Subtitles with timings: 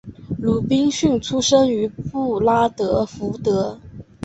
[0.39, 3.79] 鲁宾逊出生于布拉德福德。